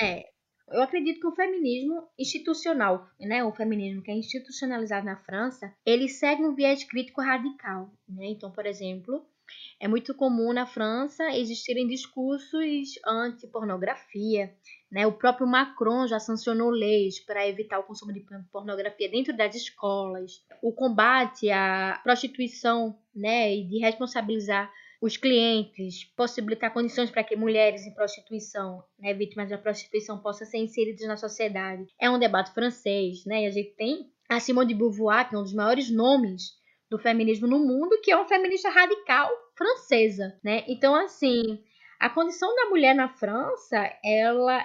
[0.00, 0.28] É,
[0.68, 6.08] eu acredito que o feminismo institucional, né, o feminismo que é institucionalizado na França, ele
[6.08, 7.92] segue um viés crítico radical.
[8.08, 8.30] Né?
[8.30, 9.24] Então, por exemplo,
[9.78, 14.52] é muito comum na França existirem discursos anti-pornografia,
[14.90, 15.06] Né?
[15.06, 20.44] O próprio Macron já sancionou leis para evitar o consumo de pornografia dentro das escolas.
[20.62, 23.54] O combate à prostituição né?
[23.54, 24.70] e de responsabilizar
[25.00, 30.58] os clientes, possibilitar condições para que mulheres em prostituição, né, vítimas da prostituição, possam ser
[30.58, 31.86] inseridas na sociedade.
[32.00, 33.42] É um debate francês, né?
[33.42, 36.54] E a gente tem a Simone de Beauvoir, que é um dos maiores nomes
[36.90, 40.64] do feminismo no mundo, que é uma feminista radical francesa, né?
[40.66, 41.62] Então, assim,
[41.98, 44.64] a condição da mulher na França, ela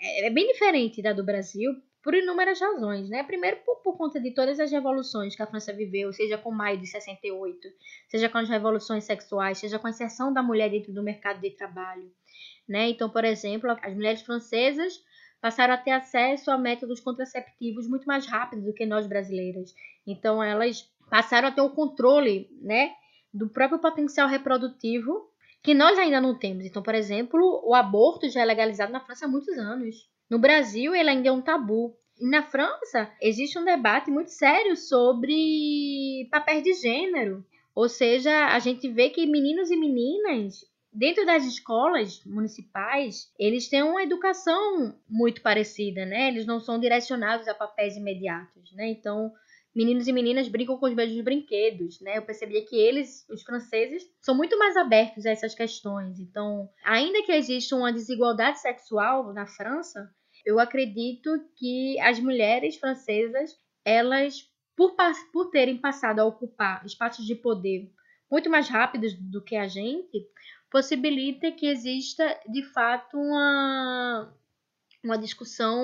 [0.00, 3.22] é bem diferente da do Brasil por inúmeras razões, né?
[3.22, 6.78] Primeiro, por, por, conta de todas as revoluções que a França viveu, seja com maio
[6.78, 7.58] de 68,
[8.08, 11.50] seja com as revoluções sexuais, seja com a inserção da mulher dentro do mercado de
[11.50, 12.12] trabalho,
[12.68, 12.90] né?
[12.90, 15.02] Então, por exemplo, as mulheres francesas
[15.40, 19.74] passaram a ter acesso a métodos contraceptivos muito mais rápido do que nós brasileiras.
[20.06, 22.92] Então, elas passaram a ter o controle, né,
[23.32, 25.30] do próprio potencial reprodutivo
[25.64, 26.66] que nós ainda não temos.
[26.66, 30.06] Então, por exemplo, o aborto já é legalizado na França há muitos anos.
[30.28, 31.96] No Brasil, ele ainda é um tabu.
[32.20, 37.42] E na França, existe um debate muito sério sobre papéis de gênero.
[37.74, 40.60] Ou seja, a gente vê que meninos e meninas
[40.92, 46.28] dentro das escolas municipais, eles têm uma educação muito parecida, né?
[46.28, 48.88] Eles não são direcionados a papéis imediatos, né?
[48.88, 49.32] Então,
[49.74, 52.18] meninos e meninas brincam com os mesmos brinquedos, né?
[52.18, 56.20] Eu percebia que eles, os franceses, são muito mais abertos a essas questões.
[56.20, 60.08] Então, ainda que exista uma desigualdade sexual na França,
[60.44, 64.94] eu acredito que as mulheres francesas, elas, por,
[65.32, 67.90] por terem passado a ocupar espaços de poder
[68.30, 70.26] muito mais rápidos do que a gente,
[70.70, 74.34] possibilita que exista de fato uma,
[75.04, 75.80] uma discussão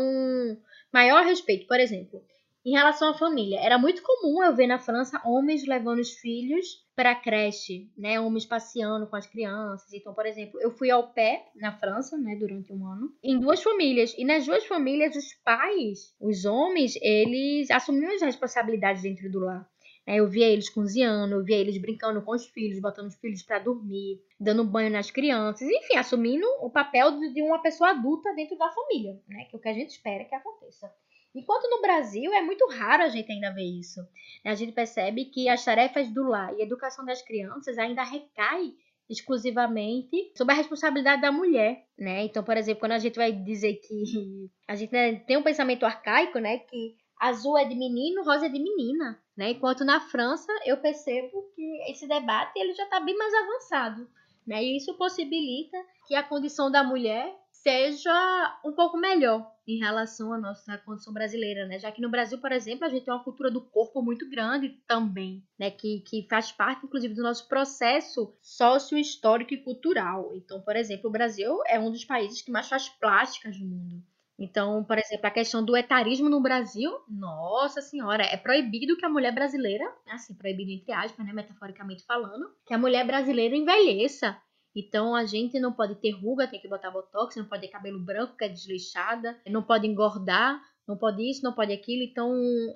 [0.92, 1.66] maior a respeito.
[1.66, 2.24] Por exemplo,
[2.64, 6.85] em relação à família, era muito comum eu ver na França homens levando os filhos
[6.94, 8.20] para a creche, né?
[8.20, 9.90] Homens passeando com as crianças.
[9.94, 13.62] Então, por exemplo, eu fui ao pé na França, né, durante um ano, em duas
[13.62, 14.14] famílias.
[14.18, 19.66] E nas duas famílias, os pais, os homens, eles assumiam as responsabilidades dentro do lar.
[20.07, 20.16] Né?
[20.16, 23.59] Eu via eles cozinhando, eu via eles brincando com os filhos, botando os filhos para
[23.59, 28.70] dormir, dando banho nas crianças, enfim, assumindo o papel de uma pessoa adulta dentro da
[28.70, 29.44] família, né?
[29.44, 30.92] Que é o que a gente espera que aconteça.
[31.35, 34.01] Enquanto no Brasil é muito raro a gente ainda ver isso.
[34.45, 38.73] A gente percebe que as tarefas do lar e educação das crianças ainda recai
[39.09, 42.25] exclusivamente sobre a responsabilidade da mulher, né?
[42.25, 44.90] Então, por exemplo, quando a gente vai dizer que a gente
[45.27, 49.51] tem um pensamento arcaico, né, que azul é de menino, rosa é de menina, né?
[49.51, 54.09] Enquanto na França eu percebo que esse debate ele já está bem mais avançado,
[54.47, 54.62] né?
[54.62, 60.38] E isso possibilita que a condição da mulher seja um pouco melhor em relação à
[60.38, 61.78] nossa condição brasileira, né?
[61.78, 64.70] Já que no Brasil, por exemplo, a gente tem uma cultura do corpo muito grande
[64.87, 65.70] também, né?
[65.70, 70.33] Que, que faz parte, inclusive, do nosso processo sócio-histórico e cultural.
[70.35, 74.02] Então, por exemplo, o Brasil é um dos países que mais faz plásticas no mundo.
[74.40, 79.09] Então, por exemplo, a questão do etarismo no Brasil, nossa senhora, é proibido que a
[79.09, 84.40] mulher brasileira, assim, proibido entre aspas, né, metaforicamente falando, que a mulher brasileira envelheça.
[84.74, 87.98] Então a gente não pode ter ruga, tem que botar botox, não pode ter cabelo
[87.98, 92.02] branco, que é desleixada, não pode engordar, não pode isso, não pode aquilo.
[92.02, 92.33] Então,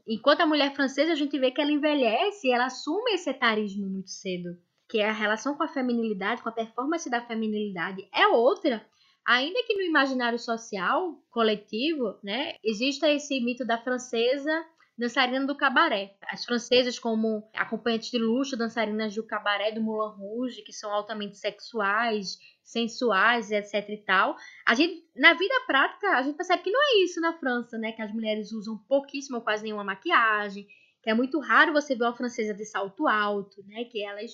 [0.07, 4.11] enquanto a mulher francesa, a gente vê que ela envelhece, ela assume esse etarismo muito
[4.11, 4.57] cedo,
[4.89, 8.85] que é a relação com a feminilidade, com a performance da feminilidade é outra.
[9.27, 14.65] Ainda que no imaginário social coletivo, né, exista esse mito da francesa
[14.97, 16.17] dançarina do cabaré.
[16.29, 21.37] As francesas, como acompanhantes de luxo, dançarinas do cabaré do Moulin Rouge, que são altamente
[21.37, 24.37] sexuais, sensuais, etc e tal.
[24.67, 27.93] A gente, na vida prática, a gente percebe que não é isso na França, né?
[27.93, 30.67] Que as mulheres usam pouquíssimo ou quase nenhuma maquiagem,
[31.03, 33.85] que é muito raro você ver uma francesa de salto alto, né?
[33.85, 34.31] Que elas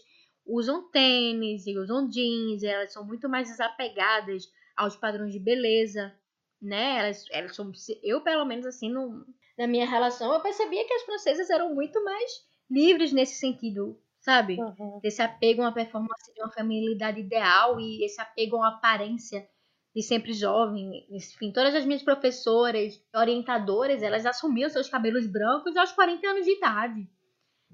[0.47, 4.45] usam tênis e usam jeans, elas são muito mais desapegadas
[4.77, 6.15] aos padrões de beleza,
[6.61, 6.99] né?
[6.99, 9.25] Elas, elas são, eu pelo menos assim, não
[9.61, 12.31] na minha relação, eu percebia que as francesas eram muito mais
[12.71, 14.59] livres nesse sentido, sabe?
[14.59, 15.01] Uhum.
[15.03, 19.47] Desse apego a uma performance de uma feminilidade ideal e esse apego a uma aparência
[19.95, 21.07] de sempre jovem.
[21.11, 26.57] Enfim, todas as minhas professoras, orientadoras, elas assumiam seus cabelos brancos aos 40 anos de
[26.57, 27.07] idade,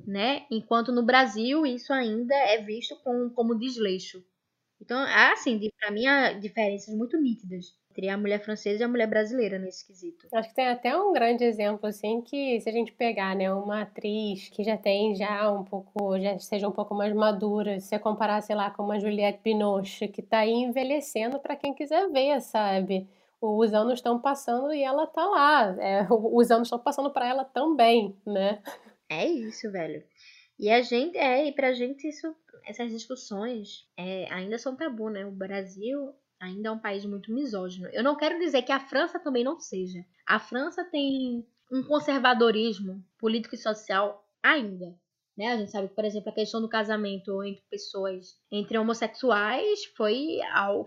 [0.05, 0.45] né?
[0.51, 4.25] Enquanto no Brasil isso ainda é visto com, como desleixo.
[4.81, 4.99] Então,
[5.31, 9.59] assim, para mim, há diferenças muito nítidas entre a mulher francesa e a mulher brasileira
[9.59, 10.29] nesse quesito.
[10.35, 13.83] Acho que tem até um grande exemplo, assim, que se a gente pegar, né, uma
[13.83, 17.99] atriz que já tem já um pouco, já seja um pouco mais madura, se você
[17.99, 22.41] comparar, sei lá, com uma Juliette Binoche, que tá aí envelhecendo para quem quiser ver,
[22.43, 23.09] sabe?
[23.41, 25.77] Os anos estão passando e ela tá lá.
[25.81, 28.61] É, os anos estão passando para ela também, né?
[29.09, 30.03] É isso, velho.
[30.59, 32.35] E a gente, é, e pra gente isso,
[32.67, 35.25] essas discussões é, ainda são tabu, né?
[35.25, 37.89] O Brasil Ainda é um país muito misógino.
[37.93, 40.05] Eu não quero dizer que a França também não seja.
[40.27, 44.95] A França tem um conservadorismo político e social ainda.
[45.37, 45.53] Né?
[45.53, 50.39] A gente sabe por exemplo, a questão do casamento entre pessoas, entre homossexuais, foi,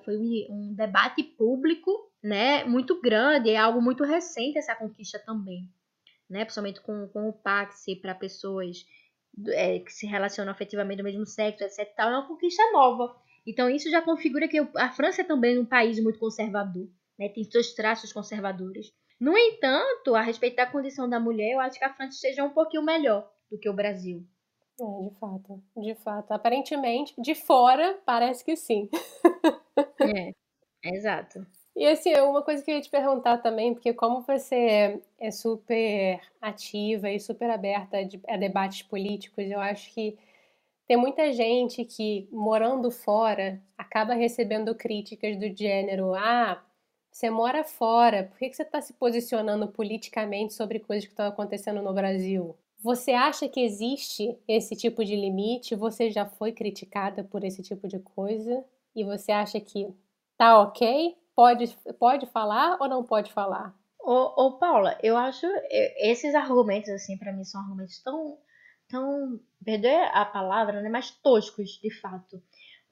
[0.04, 0.18] foi
[0.50, 5.70] um debate público né, muito grande, é algo muito recente essa conquista também.
[6.30, 6.46] Né?
[6.46, 8.86] Principalmente com, com o Pax para pessoas
[9.50, 11.88] é, que se relacionam afetivamente do mesmo sexo, etc.
[11.98, 13.16] é uma conquista nova.
[13.50, 17.30] Então isso já configura que a França é também um país muito conservador, né?
[17.30, 18.94] tem seus traços conservadores.
[19.20, 22.52] No entanto, a respeito da condição da mulher, eu acho que a França esteja um
[22.52, 24.24] pouquinho melhor do que o Brasil.
[24.80, 26.32] É, de fato, de fato.
[26.32, 28.88] Aparentemente, de fora, parece que sim.
[30.00, 30.32] é,
[30.84, 31.46] exato.
[31.76, 36.22] E assim, uma coisa que eu ia te perguntar também, porque como você é super
[36.40, 40.18] ativa e super aberta a debates políticos, eu acho que
[40.90, 46.60] tem muita gente que, morando fora, acaba recebendo críticas do gênero: ah,
[47.12, 51.84] você mora fora, por que você está se posicionando politicamente sobre coisas que estão acontecendo
[51.84, 52.58] no Brasil?
[52.82, 55.76] Você acha que existe esse tipo de limite?
[55.76, 58.66] Você já foi criticada por esse tipo de coisa?
[58.96, 59.94] E você acha que
[60.40, 61.16] tá ok?
[61.36, 61.68] Pode,
[62.00, 63.76] pode falar ou não pode falar?
[64.00, 68.40] Ô, ô Paula, eu acho esses argumentos, assim, para mim são argumentos tão,
[68.90, 72.42] tão, perdoe a palavra, né, mas toscos, de fato.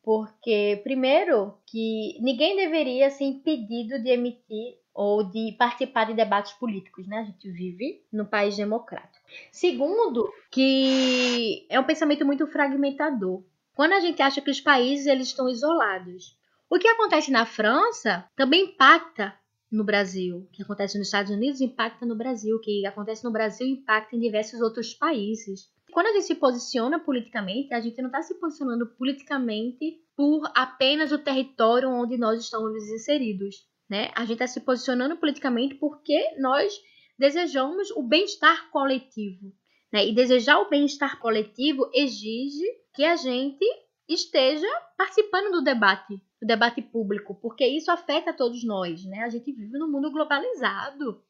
[0.04, 7.06] Porque, primeiro, que ninguém deveria ser impedido de emitir ou de participar de debates políticos,
[7.08, 7.20] né?
[7.20, 9.24] A gente vive no país democrático.
[9.52, 13.44] Segundo, que é um pensamento muito fragmentador.
[13.76, 16.38] Quando a gente acha que os países eles estão isolados,
[16.70, 19.38] o que acontece na França também impacta
[19.72, 20.38] no Brasil.
[20.38, 22.56] O que acontece nos Estados Unidos impacta no Brasil.
[22.56, 25.70] O que acontece no Brasil impacta em diversos outros países.
[25.92, 31.12] Quando a gente se posiciona politicamente, a gente não está se posicionando politicamente por apenas
[31.12, 33.68] o território onde nós estamos inseridos.
[33.90, 34.12] Né?
[34.16, 36.74] A gente está se posicionando politicamente porque nós
[37.18, 39.54] desejamos o bem-estar coletivo.
[39.92, 40.08] Né?
[40.08, 43.66] E desejar o bem-estar coletivo exige que a gente
[44.08, 49.06] esteja participando do debate, do debate público, porque isso afeta todos nós.
[49.06, 49.20] Né?
[49.20, 51.24] A gente vive num mundo globalizado.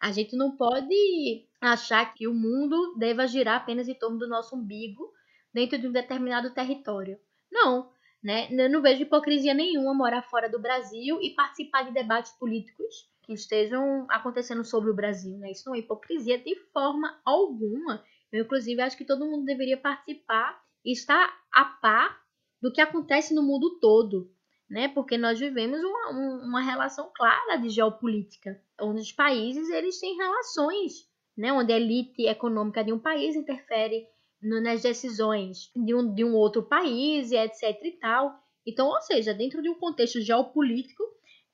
[0.00, 4.56] A gente não pode achar que o mundo deva girar apenas em torno do nosso
[4.56, 5.12] umbigo
[5.52, 7.18] dentro de um determinado território.
[7.52, 7.90] Não,
[8.22, 8.48] né?
[8.50, 13.34] Eu não vejo hipocrisia nenhuma morar fora do Brasil e participar de debates políticos que
[13.34, 15.36] estejam acontecendo sobre o Brasil.
[15.38, 15.50] Né?
[15.50, 18.02] Isso não é hipocrisia de forma alguma.
[18.32, 22.20] Eu, inclusive, acho que todo mundo deveria participar e estar a par
[22.60, 24.30] do que acontece no mundo todo.
[24.70, 24.86] Né?
[24.88, 26.10] Porque nós vivemos uma,
[26.44, 31.52] uma relação clara de geopolítica, onde os países eles têm relações, né?
[31.52, 34.06] onde a elite econômica de um país interfere
[34.40, 38.38] nas decisões de um, de um outro país etc e tal.
[38.64, 41.02] Então, ou seja, dentro de um contexto geopolítico,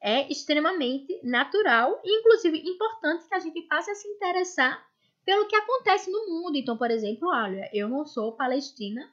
[0.02, 4.85] é extremamente natural e, inclusive, importante que a gente passe a se interessar
[5.24, 6.57] pelo que acontece no mundo.
[6.57, 9.12] Então, por exemplo, olha, eu não sou palestina,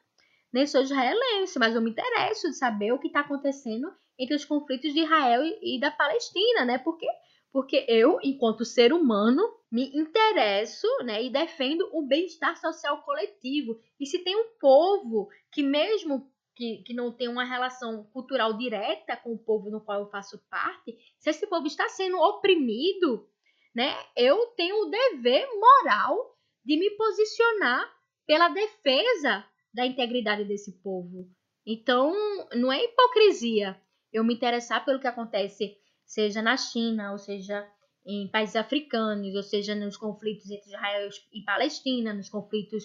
[0.53, 4.45] nem sou israelense, mas eu me interesso de saber o que está acontecendo entre os
[4.45, 6.77] conflitos de Israel e, e da Palestina, né?
[6.77, 7.07] Porque
[7.53, 13.79] porque eu, enquanto ser humano, me interesso né, e defendo o bem-estar social coletivo.
[13.99, 19.15] E se tem um povo que, mesmo que, que não tem uma relação cultural direta
[19.15, 23.29] com o povo no qual eu faço parte, se esse povo está sendo oprimido,
[23.73, 26.35] né, eu tenho o dever moral
[26.65, 27.87] de me posicionar
[28.25, 31.27] pela defesa da integridade desse povo.
[31.65, 32.13] Então,
[32.53, 33.79] não é hipocrisia
[34.13, 37.67] eu me interessar pelo que acontece seja na China, ou seja
[38.05, 42.83] em países africanos, ou seja nos conflitos entre Israel e Palestina, nos conflitos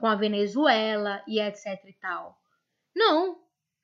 [0.00, 2.36] com a Venezuela e etc e tal.
[2.96, 3.38] Não,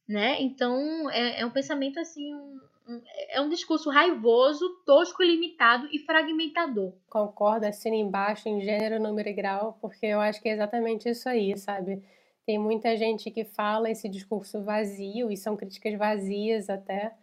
[0.09, 0.41] né?
[0.41, 5.99] Então é, é um pensamento assim, um, um, é um discurso raivoso, tosco, limitado e
[6.01, 6.95] fragmentador.
[7.09, 11.29] Concordo, assina embaixo em gênero, número e grau, porque eu acho que é exatamente isso
[11.29, 12.03] aí, sabe?
[12.51, 17.15] Tem muita gente que fala esse discurso vazio, e são críticas vazias até,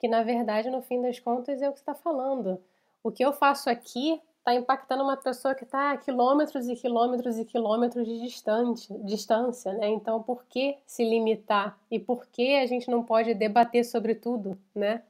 [0.00, 2.60] que na verdade, no fim das contas, é o que está falando.
[3.00, 7.38] O que eu faço aqui está impactando uma pessoa que está a quilômetros e quilômetros
[7.38, 9.86] e quilômetros de distante, distância, né?
[9.90, 11.78] Então, por que se limitar?
[11.88, 15.04] E por que a gente não pode debater sobre tudo, né?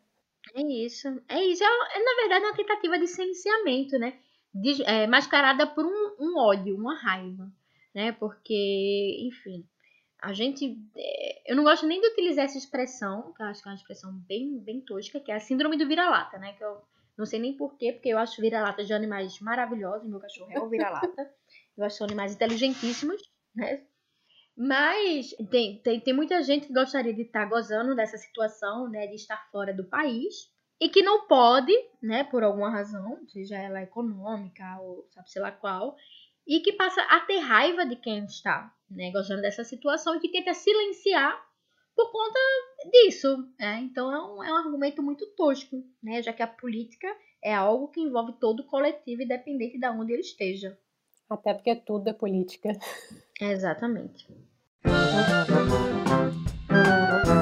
[0.54, 1.08] É isso.
[1.26, 1.64] É isso.
[1.64, 4.12] É, é na verdade, uma tentativa de silenciamento, né?
[4.54, 7.50] De, é, mascarada por um, um ódio, uma raiva,
[7.94, 8.12] né?
[8.12, 9.66] Porque, enfim,
[10.20, 10.78] a gente.
[10.96, 13.76] É, eu não gosto nem de utilizar essa expressão, que eu acho que é uma
[13.76, 16.54] expressão bem, bem tosca, que é a síndrome do vira-lata, né?
[16.54, 16.82] Que eu
[17.16, 20.08] não sei nem porquê, porque eu acho vira-lata de animais maravilhosos.
[20.08, 21.30] Meu cachorro é o vira-lata.
[21.76, 23.22] eu acho animais inteligentíssimos,
[23.54, 23.84] né?
[24.56, 29.06] Mas tem, tem, tem muita gente que gostaria de estar tá gozando dessa situação, né?
[29.06, 30.52] De estar fora do país.
[30.80, 32.24] E que não pode, né?
[32.24, 35.96] Por alguma razão, seja ela econômica ou sabe sei lá qual.
[36.46, 40.30] E que passa a ter raiva de quem está né, gozando dessa situação e que
[40.30, 41.42] tenta silenciar
[41.94, 42.38] por conta
[42.90, 43.48] disso.
[43.58, 43.80] Né?
[43.82, 46.22] Então é um, é um argumento muito tosco, né?
[46.22, 47.08] Já que a política
[47.42, 50.78] é algo que envolve todo o coletivo, independente de onde ele esteja.
[51.28, 52.72] Até porque tudo é política.
[53.40, 54.26] Exatamente.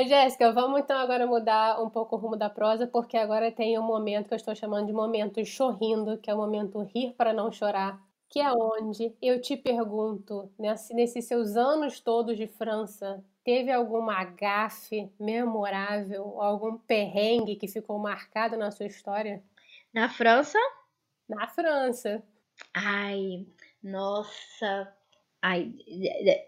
[0.00, 3.78] Mas, Jéssica, vamos então agora mudar um pouco o rumo da prosa, porque agora tem
[3.78, 7.34] um momento que eu estou chamando de momento chorrindo, que é o momento rir para
[7.34, 13.22] não chorar, que é onde eu te pergunto, nesse, nesses seus anos todos de França,
[13.44, 19.44] teve alguma gafe memorável, algum perrengue que ficou marcado na sua história?
[19.92, 20.58] Na França?
[21.28, 22.22] Na França.
[22.72, 23.46] Ai,
[23.82, 24.96] nossa.
[25.42, 25.72] Ai,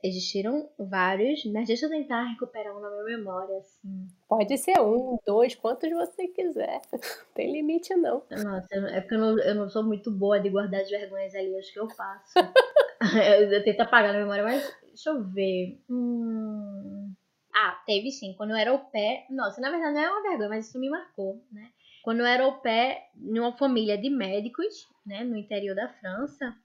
[0.04, 4.06] existiram vários, mas deixa eu tentar recuperar um na minha memória, assim.
[4.28, 6.82] Pode ser um, dois, quantos você quiser.
[7.34, 8.22] Tem limite, não.
[8.30, 11.56] Nossa, é porque eu não, eu não sou muito boa de guardar as vergonhas ali,
[11.58, 12.34] acho que eu faço.
[13.50, 15.80] eu tento apagar na memória, mas deixa eu ver.
[15.88, 17.12] Hum...
[17.54, 18.34] Ah, teve sim.
[18.36, 19.26] Quando eu era o pé.
[19.30, 21.70] Nossa, na verdade não é uma vergonha, mas isso me marcou, né?
[22.02, 26.56] Quando eu era o pé em uma família de médicos, né, no interior da França,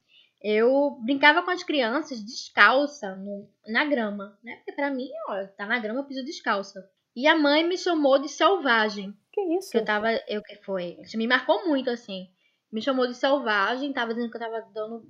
[0.42, 4.56] eu brincava com as crianças descalça no, na grama, né?
[4.58, 6.88] Porque pra mim, ó, tá na grama, eu piso descalça.
[7.16, 9.18] E a mãe me chamou de selvagem.
[9.34, 9.72] Que isso?
[9.72, 12.28] Que eu tava, eu que foi, isso me marcou muito assim.
[12.72, 15.10] Me chamou de selvagem, tava dizendo que eu tava dando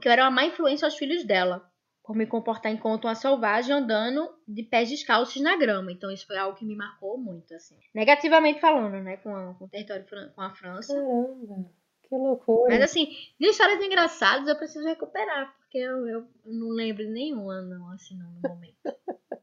[0.00, 1.68] que eu era uma má influência aos filhos dela,
[2.04, 5.90] por me comportar enquanto uma selvagem andando de pés descalços na grama.
[5.90, 7.76] Então isso foi algo que me marcou muito assim.
[7.94, 10.04] Negativamente falando, né, com, a, com o território
[10.34, 10.94] com a França.
[10.94, 11.79] Caramba.
[12.10, 12.70] Que loucura.
[12.70, 13.06] Mas assim,
[13.38, 18.28] de histórias engraçadas eu preciso recuperar, porque eu, eu não lembro nenhuma, não, assim, não,
[18.32, 18.74] no momento.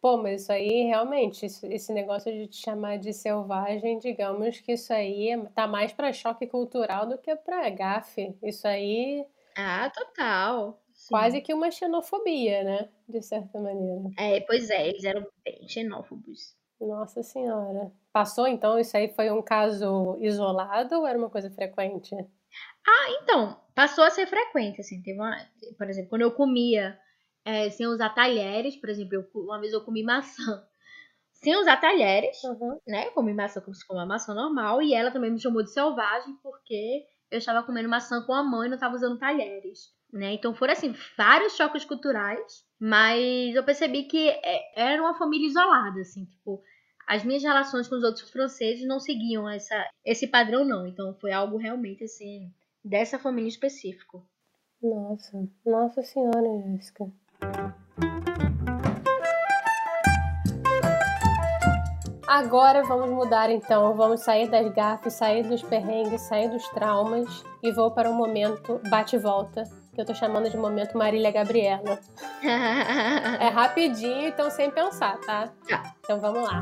[0.00, 4.92] Pô, mas isso aí realmente, esse negócio de te chamar de selvagem, digamos que isso
[4.92, 8.36] aí tá mais para choque cultural do que para gafe.
[8.40, 9.26] Isso aí.
[9.56, 10.80] Ah, total.
[10.92, 11.08] Sim.
[11.08, 12.88] Quase que uma xenofobia, né?
[13.08, 14.10] De certa maneira.
[14.16, 16.54] É, pois é, eles eram bem xenófobos.
[16.80, 17.92] Nossa Senhora.
[18.12, 18.78] Passou então?
[18.78, 22.14] Isso aí foi um caso isolado ou era uma coisa frequente?
[22.86, 25.02] Ah, então, passou a ser frequente, assim.
[25.02, 25.36] Teve uma,
[25.76, 26.98] por exemplo, quando eu comia
[27.44, 30.66] é, sem usar talheres, por exemplo, eu, uma vez eu comi maçã
[31.32, 32.80] sem usar talheres, uhum.
[32.86, 33.06] né?
[33.06, 35.72] Eu comi maçã como se fosse uma maçã normal, e ela também me chamou de
[35.72, 40.32] selvagem porque eu estava comendo maçã com a mãe e não estava usando talheres, né?
[40.32, 46.00] Então foram assim, vários choques culturais, mas eu percebi que é, era uma família isolada,
[46.00, 46.62] assim, tipo,
[47.06, 50.86] as minhas relações com os outros franceses não seguiam essa, esse padrão, não.
[50.86, 52.52] Então foi algo realmente assim,
[52.84, 54.26] dessa família específico.
[54.82, 57.10] Nossa, nossa senhora, Jéssica.
[62.28, 67.72] Agora vamos mudar então, vamos sair das gafes, sair dos perrengues, sair dos traumas e
[67.72, 69.62] vou para um momento bate-volta,
[69.96, 71.98] que eu tô chamando de momento Marília Gabriela.
[73.40, 75.48] é rapidinho, então sem pensar, tá?
[75.66, 75.96] Tá.
[76.00, 76.60] Então vamos lá.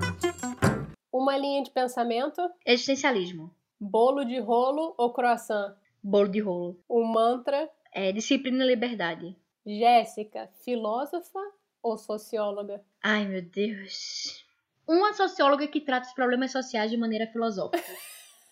[1.12, 2.41] Uma linha de pensamento.
[2.64, 3.53] Existencialismo.
[3.80, 5.74] Bolo de rolo ou croissant?
[6.01, 6.78] Bolo de rolo.
[6.89, 7.68] Um mantra.
[7.93, 9.37] É disciplina e liberdade.
[9.66, 11.41] Jéssica, filósofa
[11.82, 12.85] ou socióloga?
[13.03, 14.47] Ai, meu Deus.
[14.87, 17.82] Uma socióloga que trata os problemas sociais de maneira filosófica.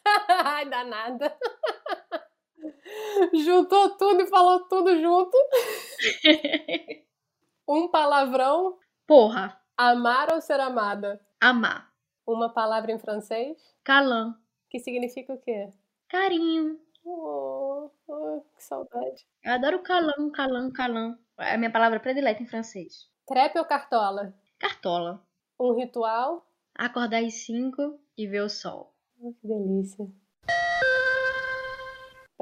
[0.45, 1.37] Ai, danada.
[3.35, 5.37] Juntou tudo e falou tudo junto.
[7.69, 8.79] um palavrão.
[9.07, 9.61] Porra.
[9.77, 11.21] Amar ou ser amada?
[11.41, 11.93] Amar.
[12.27, 13.57] Uma palavra em francês?
[13.83, 14.37] Calan.
[14.71, 15.69] Que significa o quê?
[16.09, 16.79] Carinho.
[17.05, 19.27] Oh, oh, que saudade.
[19.43, 21.19] Eu adoro calan, calan, calan.
[21.39, 23.09] É a minha palavra predileta em francês.
[23.27, 24.35] Crepe ou cartola?
[24.59, 25.27] Cartola.
[25.59, 26.47] Um ritual?
[26.75, 28.95] Acordar às 5 e ver o sol.
[29.21, 30.07] Oh, que delícia.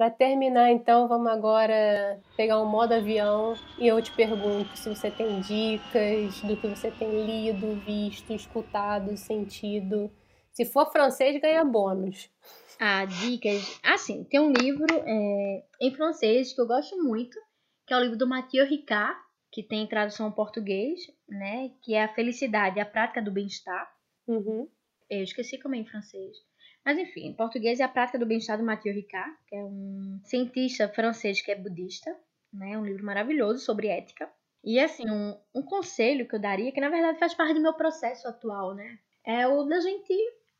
[0.01, 5.11] Para terminar, então, vamos agora pegar um modo avião e eu te pergunto se você
[5.11, 10.11] tem dicas do que você tem lido, visto, escutado, sentido.
[10.55, 12.31] Se for francês, ganha bônus.
[12.79, 13.79] Ah, dicas.
[13.85, 17.39] Assim, tem um livro é, em francês que eu gosto muito,
[17.87, 19.21] que é o livro do Mathieu Ricard,
[19.53, 20.99] que tem tradução em português,
[21.29, 21.73] né?
[21.83, 23.87] Que é A Felicidade, a Prática do Bem-Estar.
[24.27, 24.67] Uhum.
[25.11, 26.39] Eu esqueci como é em francês.
[26.85, 30.21] Mas enfim, em português é A Prática do Bem-Estar do Mathieu Ricard, que é um
[30.25, 32.15] cientista francês que é budista,
[32.53, 32.77] né?
[32.79, 34.31] Um livro maravilhoso sobre ética.
[34.65, 37.75] E assim, um, um conselho que eu daria, que na verdade faz parte do meu
[37.75, 38.99] processo atual, né?
[39.25, 40.15] É o da gente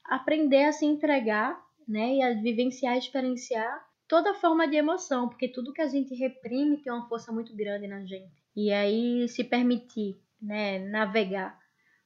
[0.05, 2.17] aprender a se entregar, né?
[2.17, 6.93] E a vivenciar, experienciar toda forma de emoção, porque tudo que a gente reprime tem
[6.93, 8.43] uma força muito grande na gente.
[8.57, 11.57] E aí se permitir, né, navegar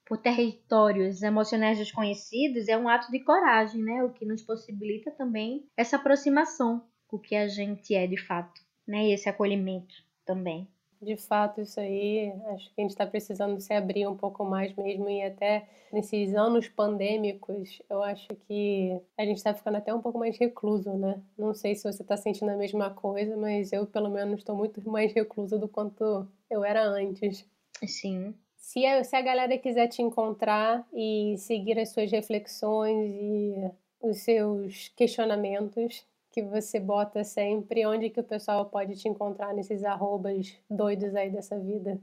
[0.06, 4.02] por territórios emocionais desconhecidos é um ato de coragem, né?
[4.04, 8.60] O que nos possibilita também essa aproximação com o que a gente é de fato,
[8.86, 9.06] né?
[9.06, 9.94] E esse acolhimento
[10.24, 10.68] também.
[11.00, 14.74] De fato, isso aí, acho que a gente está precisando se abrir um pouco mais
[14.74, 20.00] mesmo e até nesses anos pandêmicos, eu acho que a gente está ficando até um
[20.00, 21.22] pouco mais recluso, né?
[21.36, 24.80] Não sei se você está sentindo a mesma coisa, mas eu, pelo menos, estou muito
[24.90, 27.46] mais reclusa do quanto eu era antes.
[27.86, 28.34] Sim.
[28.64, 34.22] Se a, se a galera quiser te encontrar e seguir as suas reflexões e os
[34.22, 36.02] seus questionamentos,
[36.32, 41.30] que você bota sempre, onde que o pessoal pode te encontrar nesses arrobas doidos aí
[41.30, 42.00] dessa vida?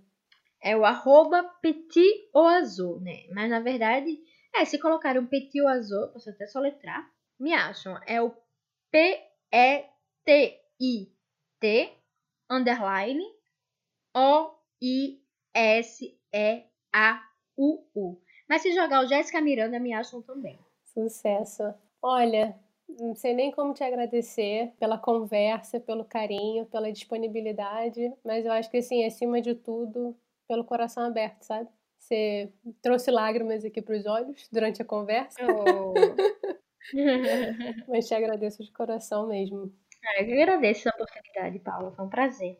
[0.61, 3.23] É o arroba petit ou azul, né?
[3.33, 4.19] Mas na verdade,
[4.55, 7.09] é, se colocar um petit ou azul, posso até soletrar,
[7.39, 7.97] me acham.
[8.05, 8.31] É o
[8.91, 9.51] P-E-T-I-T
[12.49, 13.25] underline
[15.55, 16.67] O-I-S-E-A-U-U.
[18.47, 20.57] Mas se jogar o Jéssica Miranda, me acham também.
[20.83, 21.73] Sucesso.
[22.01, 22.55] Olha,
[22.99, 28.69] não sei nem como te agradecer pela conversa, pelo carinho, pela disponibilidade, mas eu acho
[28.69, 30.15] que, assim, acima de tudo,
[30.47, 31.69] pelo coração aberto, sabe?
[31.97, 35.39] Você trouxe lágrimas aqui para os olhos durante a conversa.
[36.93, 37.87] Oh.
[37.87, 39.71] mas te agradeço de coração mesmo.
[40.03, 41.91] Ah, eu agradeço a oportunidade, Paula.
[41.91, 42.57] Foi um prazer.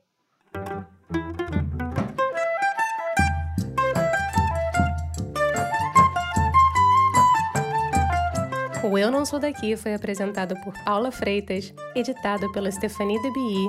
[8.84, 13.68] O Eu Não Sou Daqui foi apresentado por Paula Freitas, editado pela Stephanie Debi,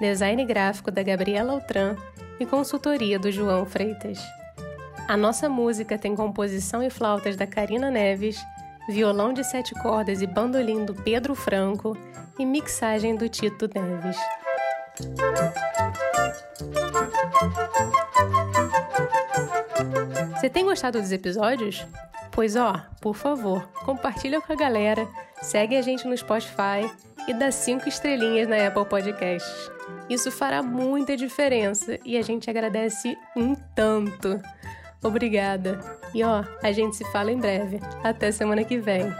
[0.00, 1.96] design gráfico da Gabriela Altran
[2.38, 4.20] e consultoria do João Freitas.
[5.08, 8.40] A nossa música tem composição e flautas da Karina Neves,
[8.88, 11.96] violão de sete cordas e bandolim do Pedro Franco
[12.38, 14.16] e mixagem do Tito Neves.
[20.38, 21.84] Você tem gostado dos episódios?
[22.32, 25.06] Pois ó, por favor, compartilha com a galera,
[25.42, 26.90] segue a gente no Spotify
[27.28, 29.70] e dá cinco estrelinhas na Apple Podcasts.
[30.08, 34.40] Isso fará muita diferença e a gente agradece um tanto.
[35.02, 35.78] Obrigada.
[36.14, 37.80] E ó, a gente se fala em breve.
[38.02, 39.12] Até semana que vem.